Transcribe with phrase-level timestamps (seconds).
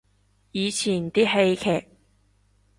[0.51, 1.87] 以前啲戲劇